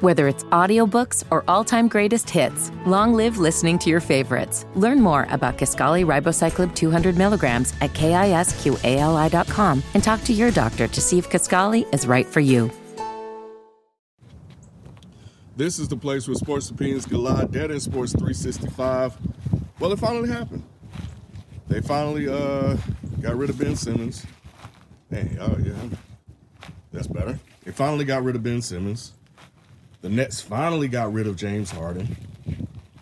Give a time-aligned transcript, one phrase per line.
[0.00, 4.64] Whether it's audiobooks or all-time greatest hits, long live listening to your favorites.
[4.74, 11.00] Learn more about Kisqali Ribociclib 200 milligrams at kisqali.com and talk to your doctor to
[11.02, 12.70] see if Kisqali is right for you.
[15.54, 17.52] This is the place where sports opinions collide.
[17.52, 19.18] Dead in Sports 365.
[19.78, 20.62] Well, it finally happened.
[21.68, 22.78] They finally uh,
[23.20, 24.24] got rid of Ben Simmons.
[25.10, 25.74] Hey, oh yeah,
[26.90, 27.38] that's better.
[27.64, 29.12] They finally got rid of Ben Simmons.
[30.02, 32.16] The Nets finally got rid of James Harden.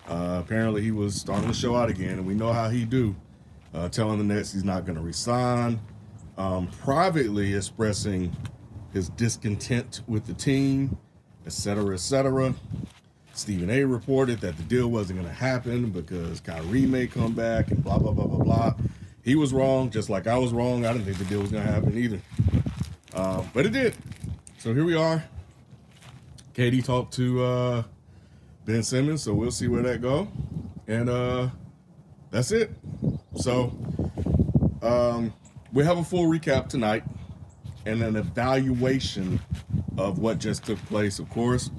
[0.09, 3.15] Uh, apparently, he was starting to show out again, and we know how he do,
[3.73, 5.79] uh, telling the Nets he's not going to resign,
[6.37, 8.35] um, privately expressing
[8.93, 10.99] his discontent with the team,
[11.47, 12.53] etc., etc.
[13.33, 13.85] Stephen A.
[13.85, 17.99] reported that the deal wasn't going to happen because Kyrie may come back and blah
[17.99, 18.75] blah blah blah blah.
[19.23, 20.85] He was wrong, just like I was wrong.
[20.85, 22.21] I didn't think the deal was going to happen either,
[23.15, 23.95] uh, but it did.
[24.59, 25.23] So here we are.
[26.59, 27.83] KD talked to uh,
[28.65, 30.27] Ben Simmons, so we'll see where that go.
[30.89, 31.51] And uh,
[32.33, 32.73] that's it.
[33.37, 33.79] So
[34.83, 35.33] um,
[35.73, 37.05] we have a full recap tonight
[37.87, 39.39] and an evaluation
[39.99, 41.71] of what just took place, of course.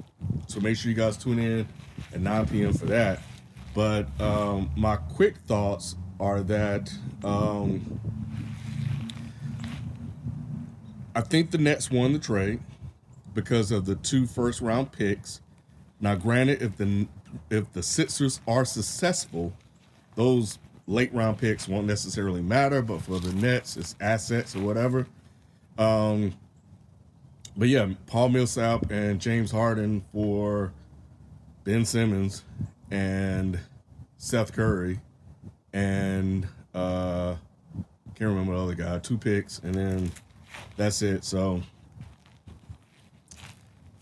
[0.46, 1.68] So make sure you guys tune in
[2.14, 2.72] at 9 p.m.
[2.72, 3.20] for that.
[3.74, 6.90] But um, my quick thoughts are that
[7.22, 8.00] um,
[11.14, 12.60] I think the Nets won the trade
[13.34, 15.40] because of the two first round picks.
[16.00, 17.06] Now, granted, if the
[17.50, 19.52] if the Sixers are successful,
[20.14, 22.82] those late round picks won't necessarily matter.
[22.82, 25.06] But for the Nets, it's assets or whatever.
[25.78, 26.34] Um,
[27.56, 30.72] but yeah, Paul Millsap and James Harden for
[31.64, 32.44] Ben Simmons
[32.90, 33.58] and
[34.16, 35.00] Seth Curry
[35.72, 37.36] and uh
[38.14, 38.98] can't remember the other guy.
[38.98, 40.12] Two picks and then
[40.76, 41.24] that's it.
[41.24, 41.62] So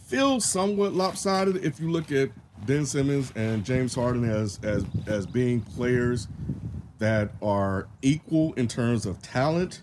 [0.09, 2.31] feels somewhat lopsided if you look at
[2.67, 6.27] Ben Simmons and James Harden as as as being players
[6.99, 9.83] that are equal in terms of talent,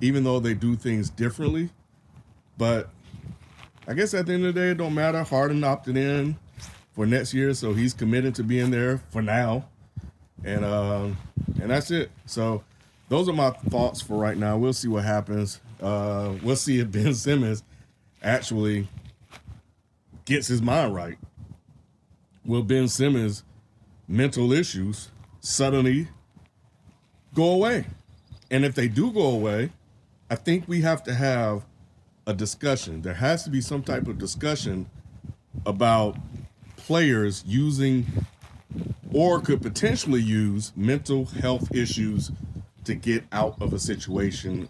[0.00, 1.70] even though they do things differently.
[2.56, 2.88] But
[3.86, 5.22] I guess at the end of the day, it don't matter.
[5.22, 6.36] Harden opted in
[6.92, 9.68] for next year, so he's committed to being there for now,
[10.44, 11.16] and um,
[11.60, 12.10] and that's it.
[12.26, 12.64] So
[13.10, 14.56] those are my thoughts for right now.
[14.56, 15.60] We'll see what happens.
[15.80, 17.62] Uh, we'll see if Ben Simmons
[18.22, 18.88] actually
[20.28, 21.16] gets his mind right,
[22.44, 23.44] will Ben Simmons'
[24.06, 25.08] mental issues
[25.40, 26.08] suddenly
[27.34, 27.86] go away?
[28.50, 29.70] And if they do go away,
[30.30, 31.64] I think we have to have
[32.26, 33.00] a discussion.
[33.00, 34.90] There has to be some type of discussion
[35.64, 36.18] about
[36.76, 38.06] players using
[39.14, 42.30] or could potentially use mental health issues
[42.84, 44.68] to get out of a situation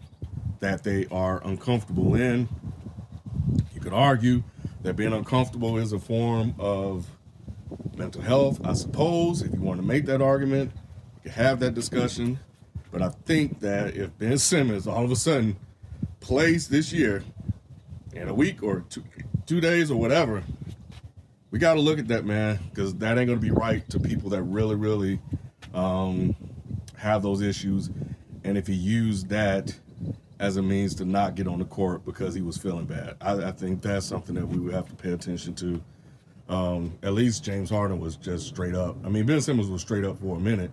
[0.60, 2.48] that they are uncomfortable in.
[3.74, 4.44] You could argue
[4.88, 7.06] that being uncomfortable is a form of
[7.94, 9.42] mental health, I suppose.
[9.42, 10.72] If you want to make that argument,
[11.16, 12.38] you can have that discussion.
[12.90, 15.56] But I think that if Ben Simmons all of a sudden
[16.20, 17.22] plays this year
[18.14, 19.04] in a week or two,
[19.44, 20.42] two days or whatever,
[21.50, 24.00] we got to look at that, man, because that ain't going to be right to
[24.00, 25.20] people that really, really
[25.74, 26.34] um,
[26.96, 27.90] have those issues.
[28.42, 29.78] And if he used that
[30.40, 33.16] as a means to not get on the court because he was feeling bad.
[33.20, 35.82] I, I think that's something that we would have to pay attention to.
[36.48, 38.96] Um, at least James Harden was just straight up.
[39.04, 40.70] I mean, Ben Simmons was straight up for a minute.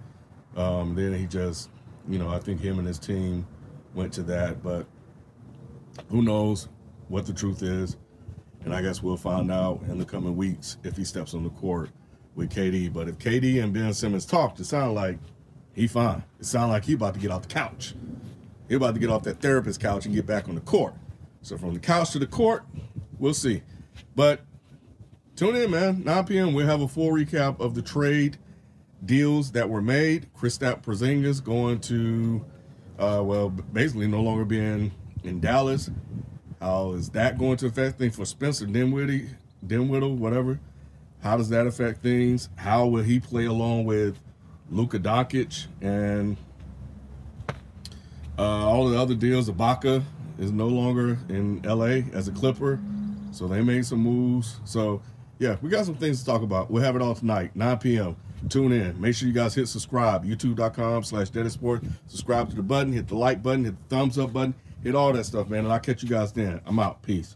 [0.55, 1.69] Um, then he just,
[2.07, 3.45] you know, I think him and his team
[3.93, 4.63] went to that.
[4.63, 4.85] But
[6.09, 6.69] who knows
[7.09, 7.97] what the truth is?
[8.63, 11.49] And I guess we'll find out in the coming weeks if he steps on the
[11.49, 11.89] court
[12.35, 12.93] with KD.
[12.93, 15.17] But if KD and Ben Simmons talked, it sounded like
[15.73, 16.23] he fine.
[16.39, 17.95] It sounded like he about to get off the couch.
[18.67, 20.93] He's about to get off that therapist couch and get back on the court.
[21.41, 22.63] So from the couch to the court,
[23.19, 23.61] we'll see.
[24.15, 24.41] But
[25.35, 26.03] tune in, man.
[26.03, 26.53] 9 p.m.
[26.53, 28.37] We'll have a full recap of the trade
[29.05, 30.27] deals that were made.
[30.33, 32.43] Kristaps Porzingis going to,
[32.97, 34.91] uh, well, basically no longer being
[35.23, 35.89] in Dallas.
[36.59, 39.29] How is that going to affect things for Spencer Dinwiddie,
[39.65, 40.59] Dinwiddie, whatever?
[41.21, 42.49] How does that affect things?
[42.55, 44.19] How will he play along with
[44.69, 46.37] Luka Doncic and
[48.37, 50.03] uh, all the other deals, Ibaka
[50.37, 52.79] is no longer in LA as a Clipper.
[53.31, 54.59] So they made some moves.
[54.65, 55.01] So
[55.39, 56.71] yeah, we got some things to talk about.
[56.71, 58.15] We'll have it all tonight, 9 p.m.
[58.49, 58.99] Tune in.
[58.99, 60.25] Make sure you guys hit subscribe.
[60.25, 61.83] YouTube.com slash Sport.
[62.07, 64.53] Subscribe to the button, hit the like button, hit the thumbs up button,
[64.83, 65.65] hit all that stuff, man.
[65.65, 66.61] And I'll catch you guys then.
[66.65, 67.01] I'm out.
[67.01, 67.35] Peace.